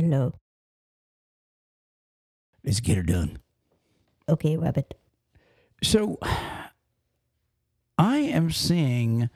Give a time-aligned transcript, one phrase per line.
[0.00, 0.32] Hello.
[2.64, 3.38] Let's get her done.
[4.30, 4.94] Okay, Rabbit.
[5.82, 6.18] So
[7.98, 9.28] I am seeing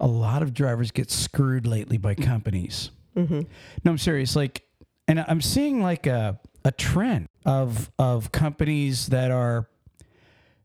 [0.00, 2.90] a lot of drivers get screwed lately by companies.
[3.14, 3.42] Mm-hmm.
[3.84, 4.34] No, I'm serious.
[4.34, 4.62] Like,
[5.06, 9.68] and I'm seeing like a a trend of of companies that are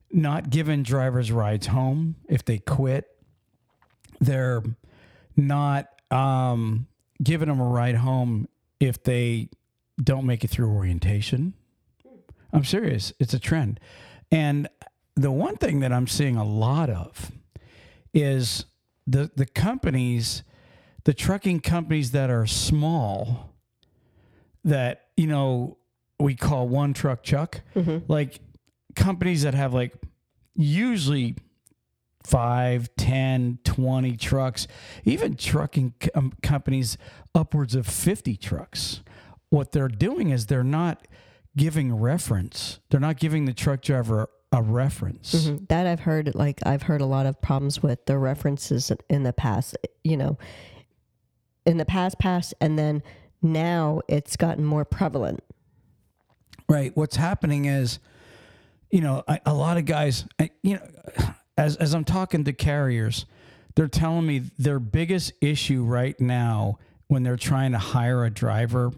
[0.09, 3.07] not giving drivers rides home if they quit.
[4.21, 4.63] They're
[5.35, 6.87] not um,
[7.21, 8.47] giving them a ride home
[8.83, 9.49] if they
[10.03, 11.53] don't make it through orientation.
[12.51, 13.13] I'm serious.
[13.17, 13.79] It's a trend.
[14.29, 14.67] And
[15.15, 17.31] the one thing that I'm seeing a lot of
[18.13, 18.65] is
[19.07, 20.43] the the companies,
[21.05, 23.53] the trucking companies that are small
[24.65, 25.77] that, you know,
[26.19, 27.99] we call one truck chuck, mm-hmm.
[28.11, 28.39] like
[28.95, 29.93] companies that have like
[30.55, 31.37] usually
[32.23, 34.67] 5 10 20 trucks
[35.03, 36.97] even trucking com- companies
[37.35, 39.01] upwards of 50 trucks
[39.49, 41.05] what they're doing is they're not
[41.57, 45.67] giving reference they're not giving the truck driver a reference Mhm.
[45.69, 49.33] That I've heard, like, I've heard a lot of problems with the references in the
[49.33, 50.37] past, you know,
[51.65, 53.01] in the past, past, and then
[53.41, 55.43] now it's gotten more prevalent.
[56.69, 56.95] Right.
[56.95, 57.97] What's happening is,
[58.91, 60.87] you know, a, a lot of guys, I- you know,
[61.57, 63.25] as as I'm talking to carriers,
[63.75, 68.91] they're telling me their biggest issue right now when they're trying to hire a driver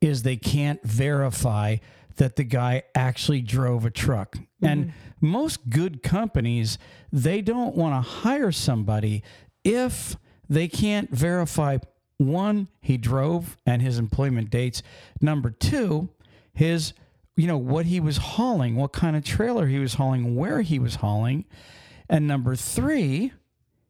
[0.00, 1.76] is they can't verify
[2.16, 4.36] that the guy actually drove a truck.
[4.36, 4.66] Mm-hmm.
[4.66, 6.78] And most good companies,
[7.12, 9.22] they don't want to hire somebody
[9.64, 10.16] if
[10.48, 11.78] they can't verify
[12.18, 14.82] one, he drove and his employment dates.
[15.20, 16.10] Number two,
[16.52, 16.92] his,
[17.36, 20.78] you know, what he was hauling, what kind of trailer he was hauling, where he
[20.78, 21.44] was hauling.
[22.08, 23.32] And number three,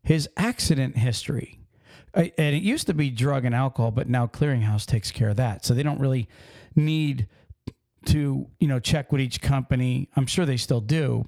[0.02, 1.60] his accident history.
[2.14, 5.64] And it used to be drug and alcohol, but now Clearinghouse takes care of that.
[5.64, 6.28] So they don't really
[6.76, 7.26] need
[8.06, 10.08] to, you know, check with each company.
[10.14, 11.26] I'm sure they still do,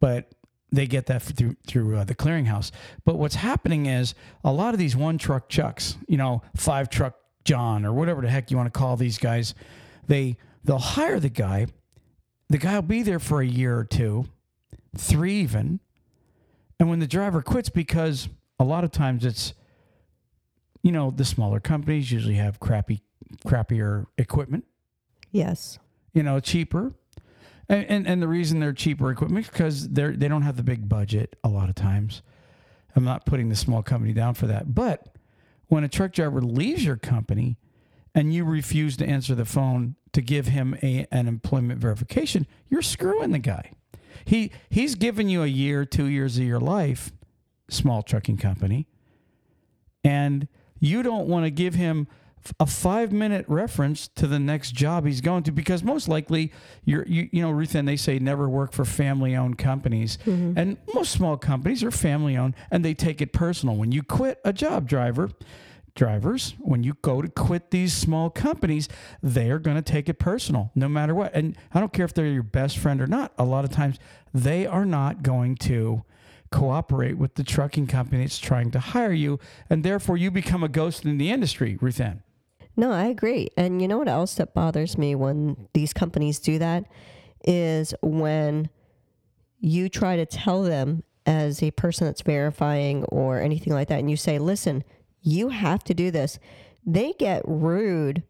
[0.00, 0.30] but
[0.70, 2.70] they get that through through uh, the clearinghouse.
[3.04, 7.14] But what's happening is a lot of these one truck chucks, you know, five truck
[7.44, 9.54] John or whatever the heck you want to call these guys,
[10.06, 11.66] they they'll hire the guy.
[12.48, 14.26] The guy will be there for a year or two,
[14.96, 15.80] three even.
[16.82, 18.28] And when the driver quits, because
[18.58, 19.54] a lot of times it's,
[20.82, 23.02] you know, the smaller companies usually have crappy,
[23.46, 24.64] crappier equipment
[25.30, 25.78] Yes.
[26.12, 26.92] you know, cheaper.
[27.68, 30.88] And, and and the reason they're cheaper equipment because they're they don't have the big
[30.88, 32.20] budget a lot of times.
[32.96, 34.74] I'm not putting the small company down for that.
[34.74, 35.06] But
[35.68, 37.58] when a truck driver leaves your company
[38.12, 42.82] and you refuse to answer the phone to give him a, an employment verification, you're
[42.82, 43.70] screwing the guy.
[44.24, 47.12] He he's given you a year, two years of your life,
[47.68, 48.88] small trucking company,
[50.04, 52.08] and you don't want to give him
[52.58, 56.52] a five minute reference to the next job he's going to because most likely
[56.84, 60.58] you're you, you know Ruth and they say never work for family owned companies mm-hmm.
[60.58, 63.76] and most small companies are family owned and they take it personal.
[63.76, 65.30] When you quit a job driver
[65.94, 68.88] drivers when you go to quit these small companies
[69.22, 72.14] they are going to take it personal no matter what and i don't care if
[72.14, 73.98] they're your best friend or not a lot of times
[74.32, 76.02] they are not going to
[76.50, 79.38] cooperate with the trucking company that's trying to hire you
[79.68, 82.22] and therefore you become a ghost in the industry ruth ann
[82.74, 83.48] No, I agree.
[83.56, 86.84] And you know what else that bothers me when these companies do that
[87.44, 88.70] is when
[89.58, 94.10] you try to tell them as a person that's verifying or anything like that, and
[94.10, 94.82] you say, listen,
[95.22, 96.38] you have to do this.
[96.84, 98.22] They get rude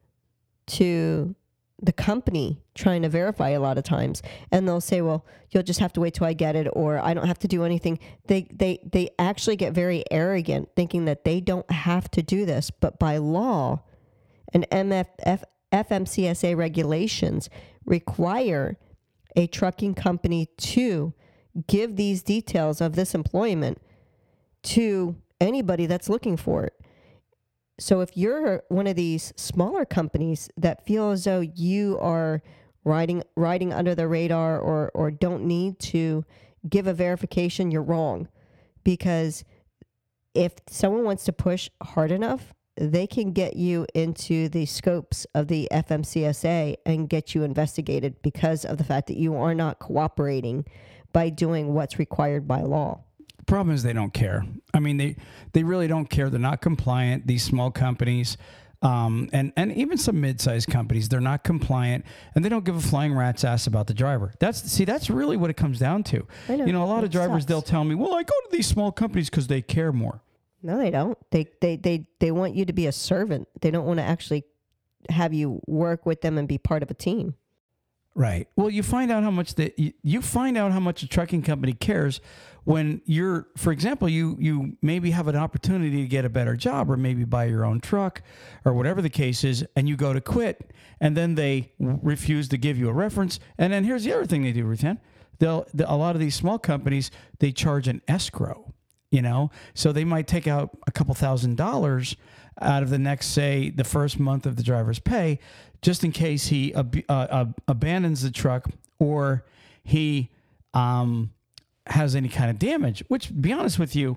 [0.69, 1.34] to
[1.80, 4.22] the company trying to verify a lot of times
[4.53, 7.12] and they'll say well you'll just have to wait till i get it or i
[7.12, 7.98] don't have to do anything
[8.28, 12.70] they they they actually get very arrogant thinking that they don't have to do this
[12.70, 13.82] but by law
[14.52, 15.42] and MF,
[15.72, 17.48] FMCSA regulations
[17.84, 18.76] require
[19.34, 21.14] a trucking company to
[21.66, 23.81] give these details of this employment
[24.62, 26.81] to anybody that's looking for it.
[27.78, 32.43] So if you're one of these smaller companies that feel as though you are
[32.85, 36.25] riding riding under the radar or or don't need to
[36.69, 38.29] give a verification, you're wrong.
[38.85, 39.44] Because
[40.35, 45.49] if someone wants to push hard enough, they can get you into the scopes of
[45.49, 50.64] the FMCSA and get you investigated because of the fact that you are not cooperating
[51.12, 53.05] by doing what's required by law.
[53.47, 54.44] Problem is they don't care.
[54.75, 55.17] I mean, they
[55.53, 56.31] they really don't care.
[56.31, 57.27] They're not compliant.
[57.27, 58.37] These small companies,
[58.83, 62.05] um, and and even some mid-sized companies, they're not compliant,
[62.35, 64.33] and they don't give a flying rat's ass about the driver.
[64.41, 66.27] That's see, that's really what it comes down to.
[66.49, 66.67] I know.
[66.67, 67.44] You know, a lot of drivers sucks.
[67.47, 70.23] they'll tell me, "Well, I go to these small companies because they care more."
[70.62, 71.19] No, they don't.
[71.31, 73.49] They they they they want you to be a servant.
[73.61, 74.44] They don't want to actually
[75.09, 77.35] have you work with them and be part of a team.
[78.14, 78.47] Right.
[78.56, 81.73] Well, you find out how much that you, find out how much a trucking company
[81.73, 82.20] cares
[82.64, 86.91] when you're, for example, you you maybe have an opportunity to get a better job
[86.91, 88.23] or maybe buy your own truck
[88.64, 92.59] or whatever the case is, and you go to quit, and then they refuse to
[92.59, 93.41] give you a reference.
[93.56, 94.99] And then here's the other thing they do, Ruthann.
[95.38, 98.75] They'll a lot of these small companies they charge an escrow.
[99.12, 102.17] You know, so they might take out a couple thousand dollars
[102.61, 105.38] out of the next, say, the first month of the driver's pay,
[105.82, 109.44] just in case he ab- uh, abandons the truck or
[109.85, 110.31] he
[110.75, 111.31] um,
[111.87, 113.05] has any kind of damage.
[113.09, 114.17] Which, be honest with you,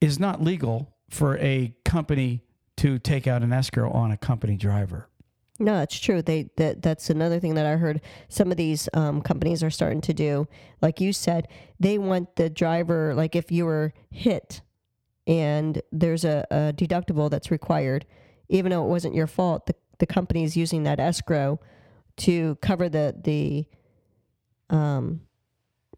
[0.00, 2.42] is not legal for a company
[2.78, 5.08] to take out an escrow on a company driver.
[5.60, 6.20] No, it's true.
[6.20, 8.00] They that that's another thing that I heard.
[8.28, 10.48] Some of these um, companies are starting to do,
[10.82, 11.46] like you said,
[11.78, 13.14] they want the driver.
[13.14, 14.62] Like if you were hit,
[15.26, 18.04] and there's a, a deductible that's required,
[18.48, 21.60] even though it wasn't your fault, the the company is using that escrow
[22.16, 23.66] to cover the the
[24.74, 25.20] um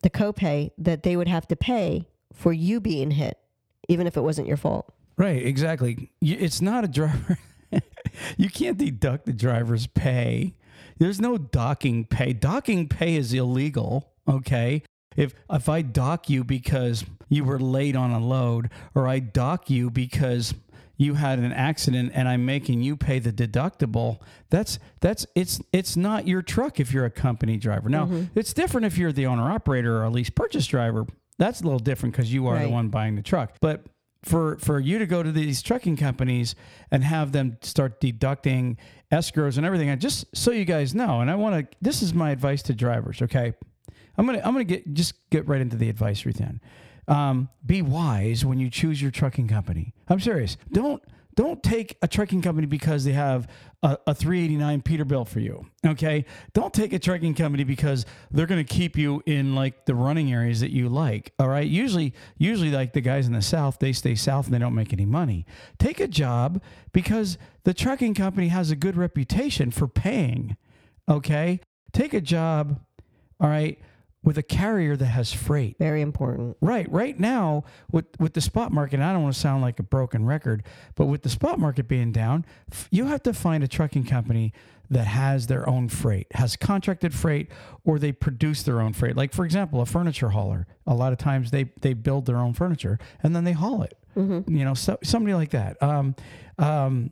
[0.02, 3.38] the copay that they would have to pay for you being hit,
[3.88, 4.92] even if it wasn't your fault.
[5.16, 5.44] Right.
[5.46, 6.10] Exactly.
[6.20, 7.38] It's not a driver.
[8.36, 10.54] you can't deduct the driver's pay.
[10.98, 12.32] There's no docking pay.
[12.32, 14.12] Docking pay is illegal.
[14.28, 14.82] Okay.
[15.16, 19.70] If if I dock you because you were late on a load, or I dock
[19.70, 20.54] you because
[20.98, 24.18] you had an accident and I'm making you pay the deductible,
[24.50, 27.88] that's that's it's it's not your truck if you're a company driver.
[27.88, 28.24] Now mm-hmm.
[28.34, 31.06] it's different if you're the owner operator or a lease purchase driver.
[31.38, 33.56] That's a little different because you are the one buying the truck.
[33.60, 33.84] But
[34.24, 36.54] for for you to go to these trucking companies
[36.90, 38.76] and have them start deducting
[39.12, 41.76] escrows and everything, and just so you guys know, and I want to.
[41.80, 43.22] This is my advice to drivers.
[43.22, 43.54] Okay,
[44.16, 46.60] I'm gonna I'm gonna get just get right into the advice, Ruthann.
[47.08, 49.94] Um, be wise when you choose your trucking company.
[50.08, 50.56] I'm serious.
[50.72, 51.02] Don't
[51.36, 53.46] don't take a trucking company because they have
[53.82, 55.66] a, a 389 Peterbilt for you.
[55.86, 56.24] Okay.
[56.54, 60.32] Don't take a trucking company because they're going to keep you in like the running
[60.32, 61.34] areas that you like.
[61.38, 61.66] All right.
[61.66, 64.94] Usually, usually like the guys in the South, they stay South and they don't make
[64.94, 65.44] any money.
[65.78, 66.62] Take a job
[66.92, 70.56] because the trucking company has a good reputation for paying.
[71.06, 71.60] Okay.
[71.92, 72.80] Take a job.
[73.38, 73.78] All right.
[74.26, 75.78] With a carrier that has freight.
[75.78, 76.56] Very important.
[76.60, 79.78] Right, right now with with the spot market, and I don't want to sound like
[79.78, 80.64] a broken record,
[80.96, 84.52] but with the spot market being down, f- you have to find a trucking company
[84.90, 87.50] that has their own freight, has contracted freight,
[87.84, 89.16] or they produce their own freight.
[89.16, 90.66] Like for example, a furniture hauler.
[90.86, 93.96] A lot of times they they build their own furniture and then they haul it.
[94.48, 95.80] You know, so, somebody like that.
[95.82, 96.16] Um,
[96.58, 97.10] um,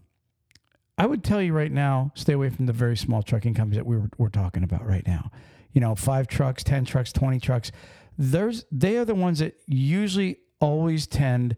[0.97, 3.87] I would tell you right now, stay away from the very small trucking companies that
[3.87, 5.31] we were, we're talking about right now.
[5.75, 7.71] You know, five trucks, 10 trucks, 20 trucks.
[8.17, 11.57] There's, they are the ones that usually always tend,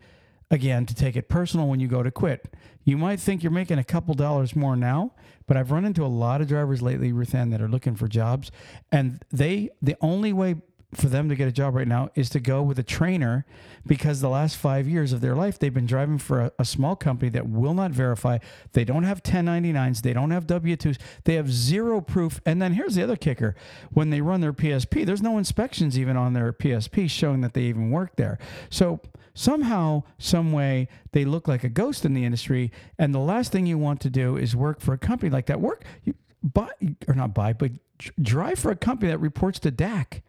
[0.50, 2.52] again, to take it personal when you go to quit.
[2.82, 5.12] You might think you're making a couple dollars more now,
[5.46, 8.50] but I've run into a lot of drivers lately, Ruthann, that are looking for jobs.
[8.90, 10.56] And they, the only way
[10.96, 13.44] for them to get a job right now is to go with a trainer
[13.86, 16.96] because the last five years of their life they've been driving for a, a small
[16.96, 18.38] company that will not verify.
[18.72, 22.40] They don't have 1099s they don't have w2s they have zero proof.
[22.46, 23.54] And then here's the other kicker.
[23.92, 27.62] When they run their psp there's no inspections even on their psp showing that they
[27.62, 28.38] even work there.
[28.70, 29.00] So
[29.34, 32.72] somehow some way they look like a ghost in the industry.
[32.98, 35.60] And the last thing you want to do is work for a company like that.
[35.60, 36.70] Work you buy
[37.08, 37.72] or not buy but
[38.20, 40.22] drive for a company that reports to dac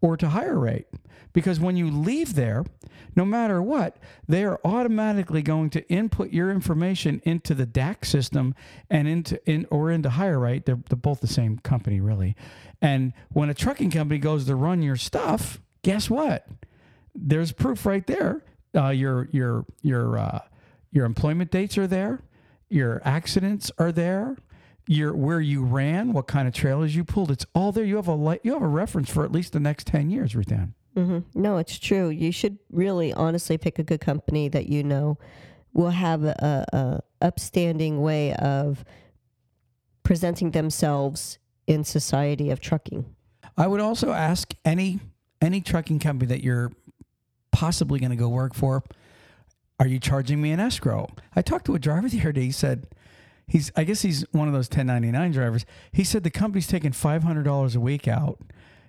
[0.00, 0.84] or to HireRight.
[1.32, 2.64] Because when you leave there,
[3.14, 8.54] no matter what, they are automatically going to input your information into the DAC system
[8.88, 10.64] and into in or into HireRight.
[10.64, 12.36] They're, they're both the same company, really.
[12.80, 16.46] And when a trucking company goes to run your stuff, guess what?
[17.14, 18.44] There's proof right there.
[18.74, 20.40] Uh, your your your uh,
[20.90, 22.20] your employment dates are there.
[22.68, 24.36] Your accidents are there
[24.86, 27.30] your where you ran, what kind of trailers you pulled.
[27.30, 27.84] It's all there.
[27.84, 30.34] You have a li- you have a reference for at least the next ten years,
[30.34, 30.72] Ruthann.
[30.94, 32.08] hmm No, it's true.
[32.08, 35.18] You should really honestly pick a good company that you know
[35.72, 38.84] will have a, a upstanding way of
[40.02, 43.04] presenting themselves in society of trucking.
[43.58, 45.00] I would also ask any
[45.42, 46.72] any trucking company that you're
[47.52, 48.82] possibly going to go work for,
[49.80, 51.08] are you charging me an escrow?
[51.34, 52.42] I talked to a driver the other day.
[52.44, 52.86] He said
[53.46, 55.66] he's I guess he's one of those 1099 drivers.
[55.92, 58.40] He said the company's taking $500 a week out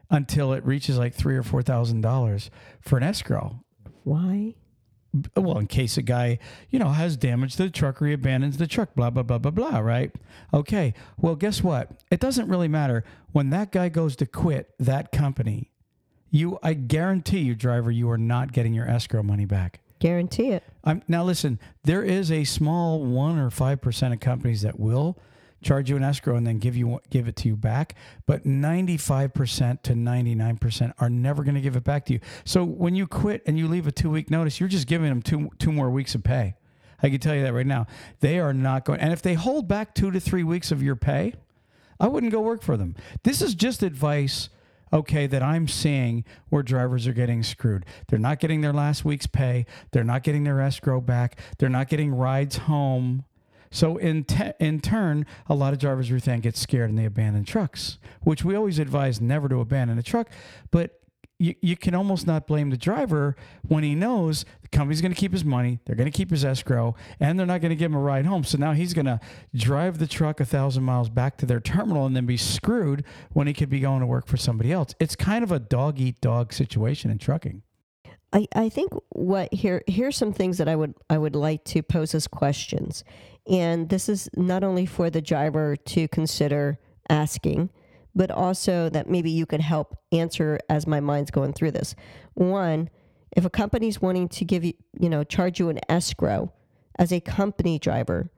[0.09, 2.49] until it reaches like three or four thousand dollars
[2.81, 3.63] for an escrow.
[4.03, 4.55] Why?
[5.35, 8.57] well, in case a guy, you know, has damage to the truck or he abandons
[8.57, 10.11] the truck, blah, blah, blah, blah, blah, right?
[10.53, 10.93] Okay.
[11.17, 11.91] Well, guess what?
[12.11, 13.03] It doesn't really matter.
[13.31, 15.71] When that guy goes to quit that company,
[16.29, 19.79] you, I guarantee you, driver, you are not getting your escrow money back.
[19.99, 20.63] Guarantee it.
[20.83, 25.17] I'm, now, listen, there is a small one or 5% of companies that will
[25.63, 27.95] charge you an escrow, and then give you give it to you back.
[28.25, 32.19] But 95% to 99% are never going to give it back to you.
[32.45, 35.21] So when you quit and you leave a two week notice, you're just giving them
[35.21, 36.55] two two more weeks of pay.
[37.01, 37.85] I can tell you that right now.
[38.21, 38.99] They are not going.
[38.99, 41.33] And if they hold back two to three weeks of your pay,
[41.99, 42.95] I wouldn't go work for them.
[43.23, 44.49] This is just advice
[44.91, 47.85] okay, that I'm seeing where drivers are getting screwed.
[48.07, 49.65] They're not getting their last week's pay.
[49.91, 51.39] They're not getting their escrow back.
[51.57, 53.25] They're not getting rides home.
[53.69, 57.43] So in te- in turn, a lot of drivers think get scared and they abandon
[57.43, 60.29] trucks, which we always advise never to abandon a truck.
[60.71, 60.96] But
[61.39, 63.35] you, you can almost not blame the driver
[63.67, 66.43] when he knows the company's going to keep his money, they're going to keep his
[66.43, 68.43] escrow, and they're not going to give him a ride home.
[68.43, 69.19] So now he's going to
[69.53, 73.03] drive the truck a thousand miles back to their terminal and then be screwed
[73.33, 74.95] when he could be going to work for somebody else.
[74.99, 77.61] It's kind of a dog eat dog situation in trucking.
[78.33, 81.81] I, I think what here here's some things that I would I would like to
[81.81, 83.05] pose as questions.
[83.49, 86.77] And this is not only for the driver to consider
[87.09, 87.69] asking,
[88.17, 91.95] but also that maybe you could help answer as my mind's going through this.
[92.33, 92.89] One,
[93.35, 96.51] if a company's wanting to give you, you know, charge you an escrow
[96.97, 98.31] as a company driver,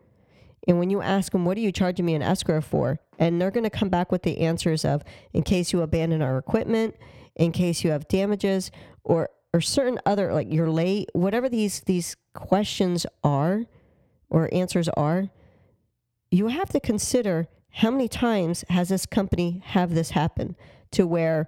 [0.68, 3.00] and when you ask them, what are you charging me an escrow for?
[3.18, 5.02] And they're going to come back with the answers of,
[5.34, 6.96] in case you abandon our equipment,
[7.38, 8.72] in case you have damages,
[9.04, 13.66] or or certain other like you're late, whatever these these questions are
[14.30, 15.30] or answers are,
[16.30, 20.56] you have to consider how many times has this company have this happen
[20.92, 21.48] to where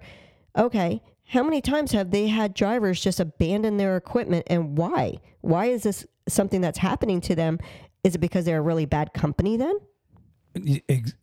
[0.56, 1.02] okay
[1.32, 5.16] how many times have they had drivers just abandon their equipment and why?
[5.40, 7.58] Why is this something that's happening to them?
[8.04, 9.78] Is it because they're a really bad company then?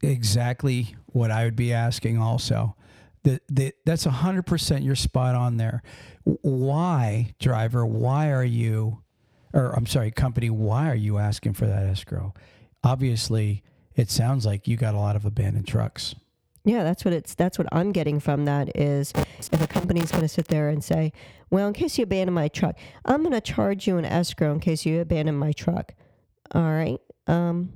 [0.02, 2.76] Exactly what i would be asking also.
[3.24, 5.84] The, the, that's 100% you're spot on there.
[6.24, 9.04] Why driver why are you
[9.54, 12.34] or i'm sorry company why are you asking for that escrow?
[12.84, 13.64] Obviously
[14.00, 16.16] it sounds like you got a lot of abandoned trucks.
[16.64, 19.12] Yeah, that's what it's that's what I'm getting from that is
[19.52, 21.12] if a company's going to sit there and say,
[21.50, 24.60] "Well, in case you abandon my truck, I'm going to charge you an escrow in
[24.60, 25.94] case you abandon my truck."
[26.54, 27.00] All right.
[27.28, 27.74] Um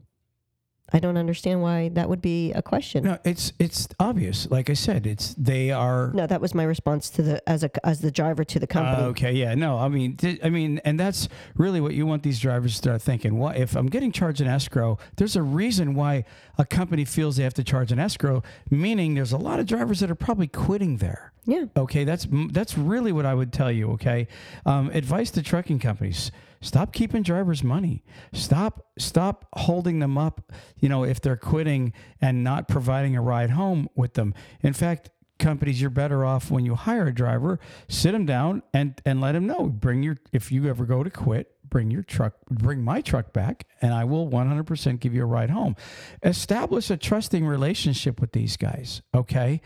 [0.96, 3.04] I don't understand why that would be a question.
[3.04, 4.48] No, it's it's obvious.
[4.52, 6.12] Like I said, it's they are.
[6.14, 9.04] No, that was my response to the as a as the driver to the company.
[9.04, 12.22] Uh, okay, yeah, no, I mean, th- I mean, and that's really what you want
[12.22, 13.40] these drivers to start thinking.
[13.40, 15.00] What if I'm getting charged an escrow?
[15.16, 16.26] There's a reason why
[16.60, 18.44] a company feels they have to charge an escrow.
[18.70, 21.33] Meaning, there's a lot of drivers that are probably quitting there.
[21.46, 21.66] Yeah.
[21.76, 23.92] Okay, that's that's really what I would tell you.
[23.92, 24.28] Okay,
[24.66, 26.32] um, advice to trucking companies
[26.64, 28.04] Stop keeping drivers' money.
[28.32, 33.50] Stop stop holding them up, you know, if they're quitting and not providing a ride
[33.50, 34.34] home with them.
[34.62, 35.10] In fact,
[35.40, 37.60] companies you're better off when you hire a driver,
[37.90, 39.66] sit them down and and let them know.
[39.66, 43.68] Bring your if you ever go to quit, bring your truck, bring my truck back,
[43.82, 45.76] and I will 100% give you a ride home.
[46.24, 49.60] Establish a trusting relationship with these guys, okay?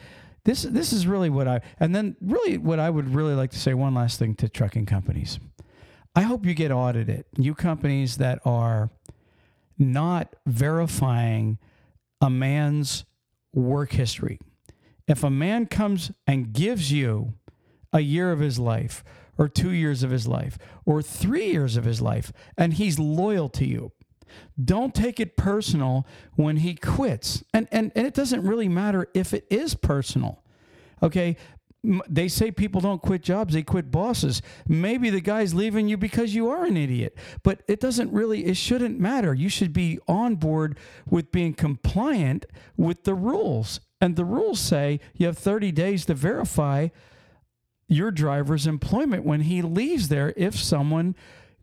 [0.47, 3.59] This this is really what I and then really what I would really like to
[3.59, 5.39] say one last thing to trucking companies.
[6.15, 7.25] I hope you get audited.
[7.37, 8.89] You companies that are
[9.77, 11.57] not verifying
[12.21, 13.03] a man's
[13.53, 14.39] work history.
[15.05, 17.33] If a man comes and gives you
[17.91, 19.03] a year of his life,
[19.37, 23.49] or two years of his life, or three years of his life, and he's loyal
[23.49, 23.91] to you,
[24.63, 26.05] don't take it personal
[26.35, 27.43] when he quits.
[27.53, 30.43] And, and, and it doesn't really matter if it is personal.
[31.01, 31.37] Okay
[32.07, 34.41] they say people don't quit jobs, they quit bosses.
[34.67, 38.57] Maybe the guy's leaving you because you are an idiot, but it doesn't really, it
[38.57, 39.33] shouldn't matter.
[39.33, 40.77] You should be on board
[41.09, 43.79] with being compliant with the rules.
[44.01, 46.89] And the rules say you have 30 days to verify
[47.87, 51.15] your driver's employment when he leaves there if someone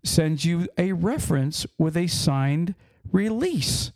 [0.04, 2.74] sends you a reference with a signed
[3.10, 3.92] release.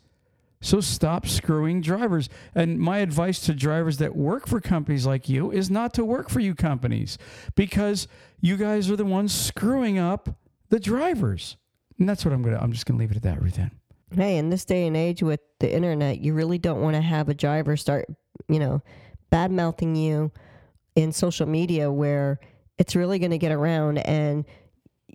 [0.60, 2.28] So stop screwing drivers.
[2.54, 6.28] And my advice to drivers that work for companies like you is not to work
[6.28, 7.16] for you companies
[7.54, 8.08] because
[8.40, 10.30] you guys are the ones screwing up
[10.68, 11.56] the drivers.
[11.98, 13.70] And that's what I'm going to I'm just going to leave it at that, Ruthann.
[14.10, 17.28] Hey, in this day and age with the internet, you really don't want to have
[17.28, 18.06] a driver start,
[18.48, 18.82] you know,
[19.30, 20.32] bad mouthing you
[20.96, 22.40] in social media where
[22.78, 24.44] it's really going to get around and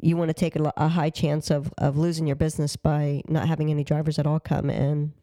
[0.04, 3.48] you want to take a, a high chance of, of losing your business by not
[3.48, 5.14] having any drivers at all come and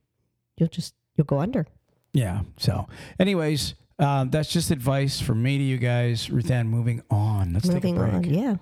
[0.57, 1.67] you'll just you'll go under.
[2.13, 2.41] Yeah.
[2.57, 6.29] So, anyways, uh, that's just advice from me to you guys.
[6.29, 7.53] Ruthann, moving on.
[7.53, 8.15] Let's moving take a break.
[8.15, 8.25] on.
[8.25, 8.57] Yeah.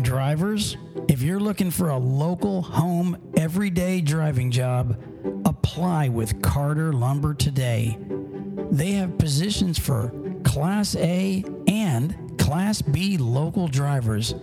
[0.00, 0.76] Drivers,
[1.08, 5.00] if you're looking for a local, home, everyday driving job,
[5.44, 7.98] apply with Carter Lumber today.
[8.70, 10.12] They have positions for
[10.44, 14.34] Class A and Class B local drivers.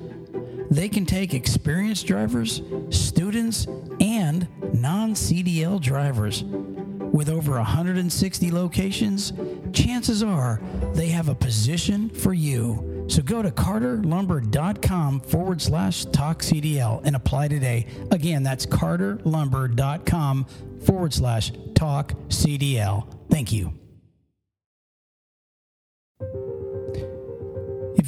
[0.71, 3.67] They can take experienced drivers, students,
[3.99, 6.43] and non CDL drivers.
[6.43, 9.31] With over 160 locations,
[9.73, 10.59] chances are
[10.95, 13.05] they have a position for you.
[13.09, 17.85] So go to carterlumber.com forward slash talk CDL and apply today.
[18.09, 20.45] Again, that's carterlumber.com
[20.83, 23.05] forward slash talk CDL.
[23.29, 23.75] Thank you.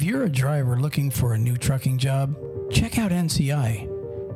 [0.02, 2.36] If you're a driver looking for a new trucking job,
[2.72, 3.86] check out NCI.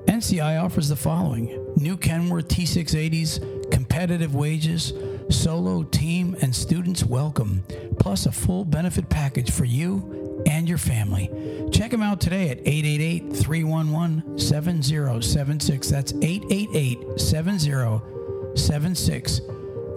[0.06, 4.92] NCI offers the following new Kenworth T680s, competitive wages,
[5.28, 7.64] solo, team, and students welcome,
[7.98, 11.32] plus a full benefit package for you and your family.
[11.72, 15.88] Check them out today at 888 311 7076.
[15.88, 19.40] That's 888 7076.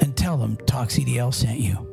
[0.01, 1.88] And tell them Talk CDL sent you.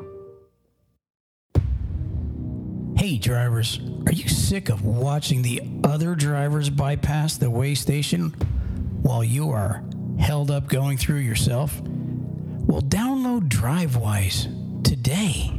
[3.06, 8.30] Hey, drivers, are you sick of watching the other drivers bypass the weigh station
[9.02, 9.84] while you are
[10.18, 11.80] held up going through yourself?
[11.82, 15.52] Well, download Drivewyze today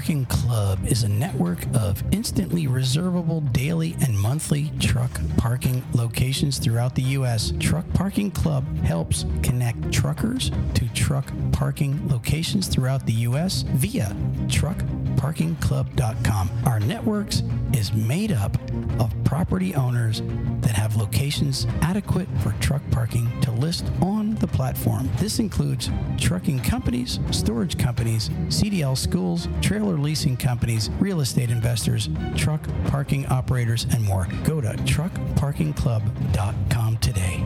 [0.04, 6.94] Parking Club is a network of instantly reservable daily and monthly truck parking locations throughout
[6.94, 7.54] the U.S.
[7.58, 13.62] Truck Parking Club helps connect truckers to truck parking locations throughout the U.S.
[13.62, 14.14] via
[14.48, 16.50] truckparkingclub.com.
[16.66, 17.42] Our networks
[17.72, 18.58] is made up
[19.00, 20.22] of property owners
[20.60, 25.10] that have locations adequate for truck parking to list on the platform.
[25.18, 32.62] This includes trucking companies, storage companies, CDL schools, trailer leasing companies, real estate investors, truck
[32.88, 34.28] parking operators, and more.
[34.44, 37.44] Go to truckparkingclub.com today.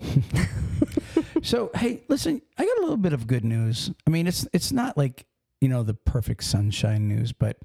[1.42, 3.90] so hey, listen, I got a little bit of good news.
[4.06, 5.26] I mean, it's it's not like
[5.60, 7.58] you know the perfect sunshine news, but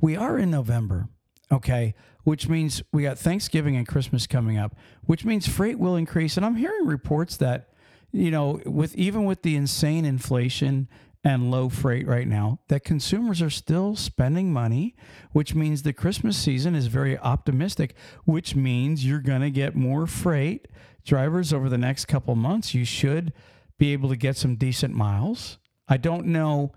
[0.00, 1.08] we are in November,
[1.52, 4.74] okay, which means we got Thanksgiving and Christmas coming up,
[5.04, 7.67] which means freight will increase, and I'm hearing reports that
[8.12, 10.88] you know with even with the insane inflation
[11.24, 14.94] and low freight right now that consumers are still spending money,
[15.32, 17.94] which means the Christmas season is very optimistic,
[18.24, 20.68] which means you're going to get more freight
[21.04, 22.74] drivers over the next couple months.
[22.74, 23.32] You should
[23.78, 25.58] be able to get some decent miles.
[25.88, 26.72] I don't know.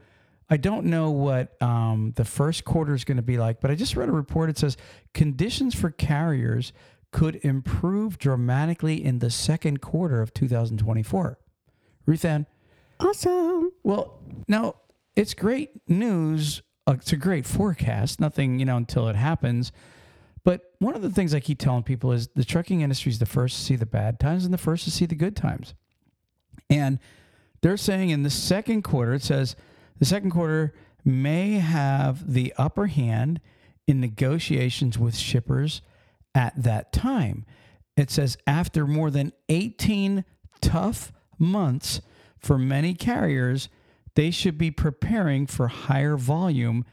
[0.50, 3.76] I don't know what um, the first quarter is going to be like, but I
[3.76, 4.50] just read a report.
[4.50, 4.76] It says
[5.14, 6.74] conditions for carriers
[7.12, 11.38] could improve dramatically in the second quarter of 2024.
[12.08, 12.46] Ruthann,
[13.00, 13.72] Awesome.
[13.84, 14.76] well, now
[15.16, 16.62] it's great news.
[16.88, 18.20] Uh, it's a great forecast.
[18.20, 19.72] Nothing, you know, until it happens.
[20.44, 23.26] But one of the things I keep telling people is the trucking industry is the
[23.28, 25.74] first to see the bad times and the first to see the good times.
[26.70, 26.98] And
[27.62, 29.56] they're saying in the second quarter, it says
[30.00, 30.74] the second quarter
[31.06, 33.40] may have the upper hand
[33.88, 35.82] in negotiations with shippers
[36.34, 37.46] at that time.
[37.98, 40.24] It says after more than 18
[40.62, 42.02] tough months
[42.40, 43.70] for many carriers,
[44.16, 46.86] they should be preparing for higher volume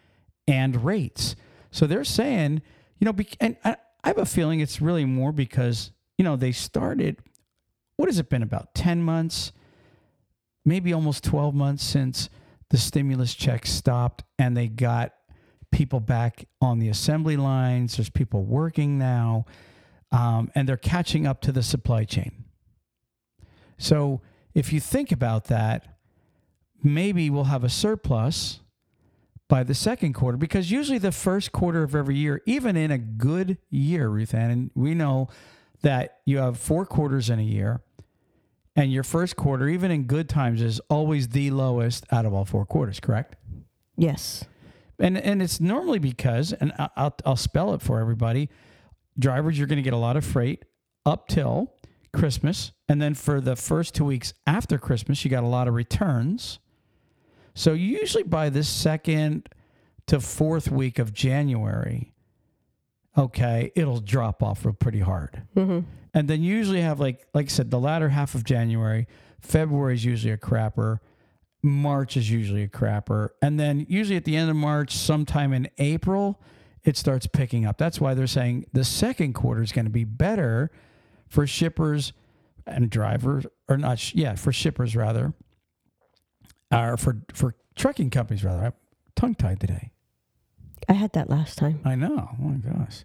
[0.46, 1.36] and rates.
[1.70, 2.62] So they're saying,
[2.98, 7.18] you know, and I, have a feeling it's really more because, you know, they started,
[7.96, 9.52] what has it been, about 10 months,
[10.64, 12.30] maybe almost 12 months since
[12.70, 15.12] the stimulus checks stopped and they got
[15.70, 17.96] people back on the assembly lines.
[17.96, 19.46] There's people working now,
[20.12, 22.44] um, and they're catching up to the supply chain.
[23.76, 24.20] So
[24.54, 25.98] if you think about that,
[26.82, 28.60] maybe we'll have a surplus
[29.48, 32.98] by the second quarter because usually the first quarter of every year, even in a
[32.98, 35.28] good year, Ruth Ann, and we know
[35.82, 37.80] that you have four quarters in a year,
[38.76, 42.44] and your first quarter, even in good times, is always the lowest out of all
[42.44, 43.36] four quarters, correct?
[43.96, 44.44] Yes.
[44.98, 48.48] And and it's normally because, and I'll I'll spell it for everybody.
[49.18, 50.64] Drivers, you're going to get a lot of freight
[51.06, 51.74] up till
[52.12, 55.74] Christmas, and then for the first two weeks after Christmas, you got a lot of
[55.74, 56.58] returns.
[57.54, 59.48] So usually by the second
[60.06, 62.12] to fourth week of January,
[63.16, 65.42] okay, it'll drop off real pretty hard.
[65.56, 65.80] Mm-hmm.
[66.14, 69.06] And then you usually have like like I said, the latter half of January,
[69.40, 70.98] February is usually a crapper.
[71.68, 73.30] March is usually a crapper.
[73.42, 76.40] And then usually at the end of March, sometime in April,
[76.84, 77.78] it starts picking up.
[77.78, 80.70] That's why they're saying the second quarter is going to be better
[81.28, 82.12] for shippers
[82.66, 85.32] and drivers, or not, sh- yeah, for shippers rather,
[86.72, 88.64] or for, for trucking companies rather.
[88.66, 88.72] I'm
[89.14, 89.90] tongue tied today.
[90.88, 91.80] I had that last time.
[91.84, 92.30] I know.
[92.32, 93.04] Oh my gosh.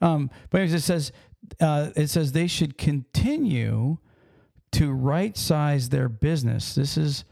[0.00, 1.12] Um, but anyways, it says
[1.60, 3.98] uh, it says they should continue
[4.72, 6.74] to right size their business.
[6.74, 7.24] This is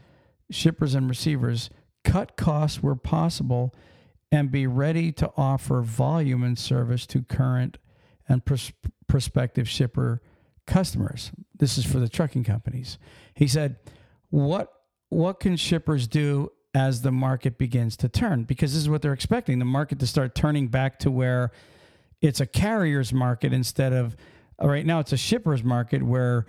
[0.51, 1.69] shippers and receivers.
[2.03, 3.75] Cut costs where possible,
[4.31, 7.77] and be ready to offer volume and service to current
[8.27, 8.71] and pros-
[9.07, 10.21] prospective shipper
[10.65, 11.31] customers.
[11.57, 12.97] This is for the trucking companies.
[13.33, 13.77] He said,
[14.29, 14.71] "What
[15.09, 19.13] what can shippers do as the market begins to turn because this is what they're
[19.13, 21.51] expecting the market to start turning back to where
[22.21, 24.15] it's a carrier's market instead of
[24.61, 26.45] right now it's a shipper's market where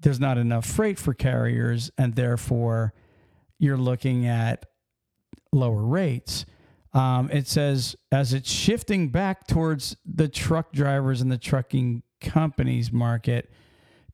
[0.00, 2.92] there's not enough freight for carriers and therefore
[3.62, 4.66] you're looking at
[5.52, 6.44] lower rates
[6.94, 12.92] um, it says as it's shifting back towards the truck drivers and the trucking companies
[12.92, 13.50] market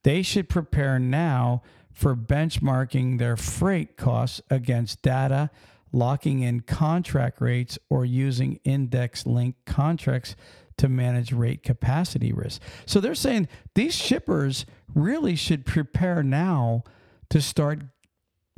[0.03, 1.63] they should prepare now
[1.99, 5.51] for benchmarking their freight costs against data,
[5.91, 10.37] locking in contract rates, or using index linked contracts
[10.77, 12.63] to manage rate capacity risk.
[12.87, 16.85] So they're saying these shippers really should prepare now
[17.31, 17.83] to start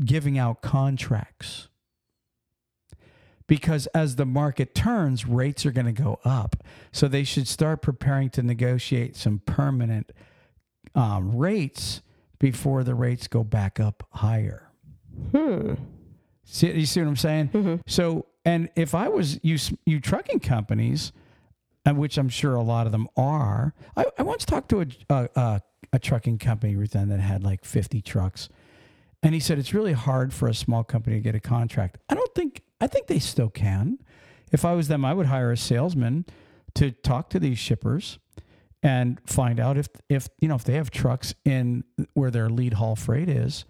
[0.05, 1.69] giving out contracts.
[3.47, 6.57] Because as the market turns, rates are going to go up.
[6.93, 10.13] So they should start preparing to negotiate some permanent
[10.95, 12.03] um, rates
[12.39, 14.71] before the rates go back up higher.
[15.33, 15.75] Hmm.
[16.45, 17.49] See, you see what I'm saying?
[17.49, 17.75] Mm-hmm.
[17.87, 21.13] So, and if I was you, you trucking companies,
[21.85, 24.87] and which I'm sure a lot of them are, I, I once talked to a,
[25.09, 25.63] a, a,
[25.95, 28.49] a trucking company, Ruth, that had like 50 trucks.
[29.23, 31.99] And he said it's really hard for a small company to get a contract.
[32.09, 33.99] I don't think, I think they still can.
[34.51, 36.25] If I was them, I would hire a salesman
[36.75, 38.19] to talk to these shippers
[38.83, 42.75] and find out if if you know if they have trucks in where their lead
[42.75, 43.65] haul freight is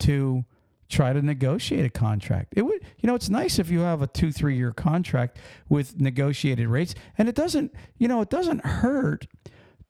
[0.00, 0.44] to
[0.88, 2.54] try to negotiate a contract.
[2.56, 5.38] It would you know it's nice if you have a 2 3 year contract
[5.68, 9.26] with negotiated rates and it doesn't you know it doesn't hurt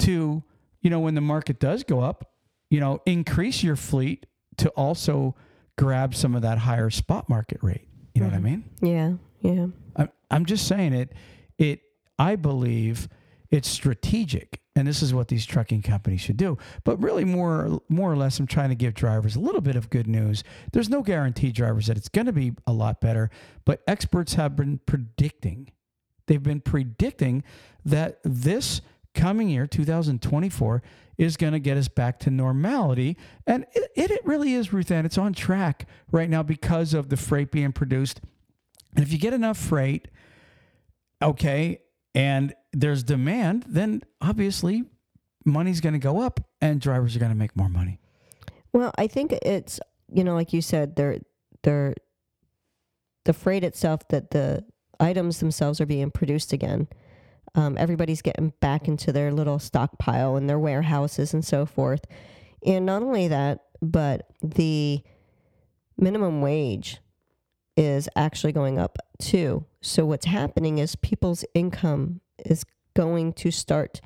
[0.01, 0.43] to
[0.81, 2.33] you know when the market does go up,
[2.71, 4.27] you know, increase your fleet
[4.59, 5.35] to also
[5.77, 7.89] grab some of that higher spot market rate.
[8.15, 8.43] You know mm-hmm.
[8.43, 8.65] what I mean?
[8.81, 9.13] Yeah.
[9.41, 9.67] Yeah.
[9.97, 11.13] I'm I'm just saying it
[11.59, 11.81] it
[12.19, 13.09] I believe
[13.51, 16.59] it's strategic, and this is what these trucking companies should do.
[16.85, 19.89] But really, more more or less, I'm trying to give drivers a little bit of
[19.91, 20.45] good news.
[20.73, 23.31] There's no guarantee, drivers, that it's going to be a lot better.
[23.65, 25.71] But experts have been predicting,
[26.27, 27.43] they've been predicting
[27.85, 28.83] that this
[29.15, 30.83] coming year, 2024,
[31.19, 33.17] is going to get us back to normality.
[33.47, 35.05] And it, it, really is, Ruth Ann.
[35.05, 38.21] It's on track right now because of the freight being produced.
[38.95, 40.09] And if you get enough freight,
[41.21, 41.81] okay,
[42.15, 44.85] and there's demand, then obviously
[45.45, 47.99] money's going to go up and drivers are going to make more money.
[48.73, 49.81] Well, I think it's
[50.13, 51.19] you know, like you said, they're
[51.63, 51.95] they're
[53.25, 54.65] the freight itself that the
[55.01, 56.89] items themselves are being produced again.
[57.55, 62.05] Um, everybody's getting back into their little stockpile and their warehouses and so forth.
[62.65, 65.03] And not only that, but the
[65.97, 66.99] minimum wage
[67.77, 69.65] is actually going up too.
[69.81, 74.01] So what's happening is people's income is going to start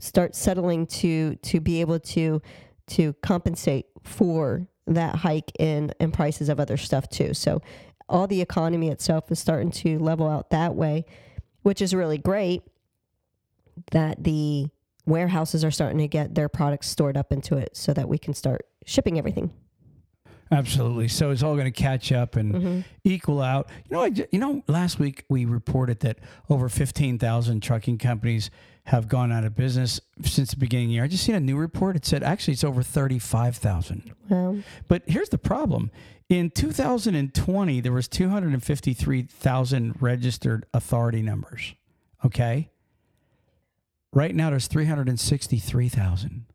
[0.00, 2.42] start settling to to be able to
[2.86, 7.32] to compensate for that hike in in prices of other stuff too.
[7.32, 7.62] So
[8.08, 11.04] all the economy itself is starting to level out that way,
[11.66, 12.62] which is really great
[13.90, 14.68] that the
[15.04, 18.32] warehouses are starting to get their products stored up into it so that we can
[18.32, 19.50] start shipping everything.
[20.52, 21.08] Absolutely.
[21.08, 22.80] So it's all going to catch up and mm-hmm.
[23.02, 23.68] equal out.
[23.90, 28.48] You know, I, you know, last week we reported that over 15,000 trucking companies
[28.84, 31.02] have gone out of business since the beginning of the year.
[31.02, 31.96] I just seen a new report.
[31.96, 34.14] It said actually it's over 35,000.
[34.28, 34.58] Wow.
[34.86, 35.90] But here's the problem.
[36.28, 41.74] In 2020, there was 253,000 registered authority numbers.
[42.24, 42.70] Okay?
[44.12, 46.46] Right now there's 363,000.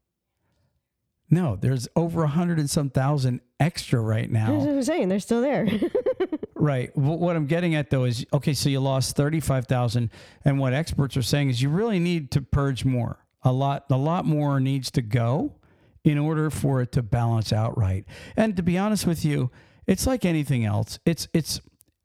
[1.34, 4.52] No, there's over a hundred and some thousand extra right now.
[4.52, 5.08] That's what I'm saying.
[5.08, 5.66] They're still there.
[6.56, 6.96] right.
[6.98, 10.10] What I'm getting at though is okay, so you lost 35,000
[10.44, 13.26] and what experts are saying is you really need to purge more.
[13.44, 15.56] A lot a lot more needs to go
[16.04, 18.06] in order for it to balance out right.
[18.36, 19.52] And to be honest with you,
[19.88, 21.00] it's like anything else.
[21.06, 21.62] It's it's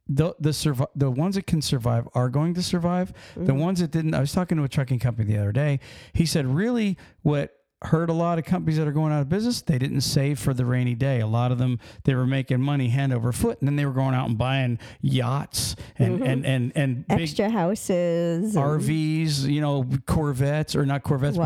[0.08, 3.12] the the survive the ones that can survive are going to survive.
[3.30, 3.46] Mm-hmm.
[3.46, 4.14] The ones that didn't.
[4.14, 5.80] I was talking to a trucking company the other day.
[6.12, 9.60] He said, really, what hurt a lot of companies that are going out of business.
[9.60, 11.20] They didn't save for the rainy day.
[11.20, 13.92] A lot of them they were making money hand over foot, and then they were
[13.92, 19.48] going out and buying yachts and and and and big Extra houses, and RVs.
[19.50, 21.36] You know, Corvettes or not Corvettes,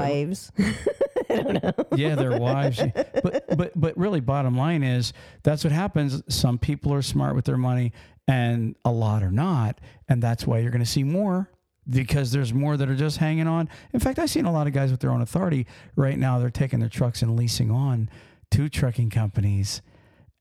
[1.77, 2.01] but wives.
[2.01, 2.83] yeah, their wives.
[3.23, 5.13] But but but really, bottom line is
[5.43, 6.23] that's what happens.
[6.29, 7.93] Some people are smart with their money,
[8.29, 11.51] and a lot are not, and that's why you're going to see more
[11.89, 13.69] because there's more that are just hanging on.
[13.93, 15.67] In fact, I've seen a lot of guys with their own authority
[15.97, 16.39] right now.
[16.39, 18.09] They're taking their trucks and leasing on
[18.53, 19.83] to trucking companies,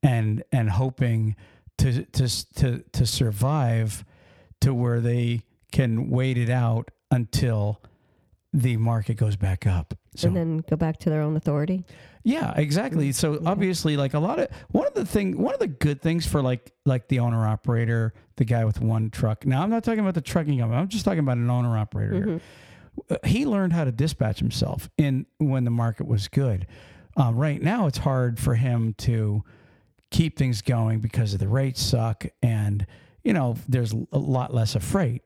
[0.04, 1.36] and and hoping
[1.78, 4.04] to to to to survive
[4.62, 7.82] to where they can wait it out until
[8.54, 9.94] the market goes back up.
[10.16, 11.86] So and then go back to their own authority.
[12.24, 13.12] yeah, exactly.
[13.12, 16.26] So obviously, like a lot of one of the thing, one of the good things
[16.26, 19.46] for like like the owner operator, the guy with one truck.
[19.46, 20.80] Now, I'm not talking about the trucking company.
[20.82, 22.26] I'm just talking about an owner operator.
[22.26, 22.42] here.
[23.10, 26.68] Uh, He learned how to dispatch himself in when the market was good.
[27.16, 29.44] Um, right now, it's hard for him to
[30.12, 32.86] keep things going because of the rates suck, and
[33.24, 35.22] you know there's a lot less of freight.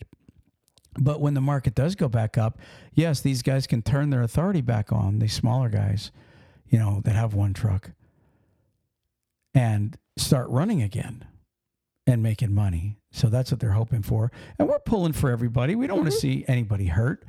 [0.98, 2.60] But when the market does go back up,
[2.94, 5.20] yes, these guys can turn their authority back on.
[5.20, 6.12] These smaller guys,
[6.68, 7.92] you know, that have one truck,
[9.54, 11.26] and start running again
[12.06, 12.98] and making money.
[13.12, 14.32] So that's what they're hoping for.
[14.60, 15.76] And we're pulling for everybody.
[15.76, 17.26] We don't want to see anybody hurt.